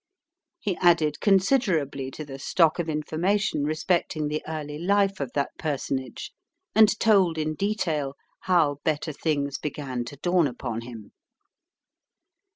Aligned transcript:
He 0.59 0.75
added 0.77 1.19
considerably 1.19 2.09
to 2.09 2.25
the 2.25 2.39
stock 2.39 2.79
of 2.79 2.89
information 2.89 3.65
respecting 3.65 4.27
the 4.29 4.41
early 4.47 4.79
life 4.79 5.19
of 5.19 5.31
that 5.35 5.51
personage, 5.59 6.31
and 6.73 6.99
told 6.99 7.37
in 7.37 7.53
detail 7.53 8.15
how 8.39 8.77
better 8.83 9.13
things 9.13 9.59
began 9.59 10.03
to 10.05 10.15
dawn 10.15 10.47
upon 10.47 10.81
him. 10.81 11.11